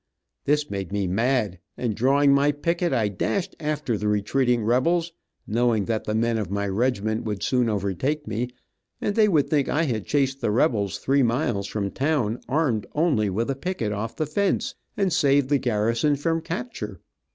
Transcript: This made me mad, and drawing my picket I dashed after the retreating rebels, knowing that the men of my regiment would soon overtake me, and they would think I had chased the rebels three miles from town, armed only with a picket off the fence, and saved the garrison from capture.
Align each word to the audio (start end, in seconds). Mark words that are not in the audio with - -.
This 0.45 0.71
made 0.71 0.91
me 0.91 1.05
mad, 1.05 1.59
and 1.77 1.93
drawing 1.95 2.33
my 2.33 2.51
picket 2.51 2.91
I 2.91 3.07
dashed 3.07 3.55
after 3.59 3.99
the 3.99 4.07
retreating 4.07 4.63
rebels, 4.63 5.13
knowing 5.45 5.85
that 5.85 6.05
the 6.05 6.15
men 6.15 6.39
of 6.39 6.49
my 6.49 6.67
regiment 6.67 7.23
would 7.25 7.43
soon 7.43 7.69
overtake 7.69 8.25
me, 8.25 8.49
and 8.99 9.13
they 9.15 9.27
would 9.27 9.47
think 9.47 9.69
I 9.69 9.83
had 9.83 10.07
chased 10.07 10.41
the 10.41 10.49
rebels 10.49 10.97
three 10.97 11.21
miles 11.21 11.67
from 11.67 11.91
town, 11.91 12.39
armed 12.49 12.87
only 12.95 13.29
with 13.29 13.51
a 13.51 13.55
picket 13.55 13.91
off 13.91 14.15
the 14.15 14.25
fence, 14.25 14.73
and 14.97 15.13
saved 15.13 15.49
the 15.49 15.59
garrison 15.59 16.15
from 16.15 16.41
capture. 16.41 16.99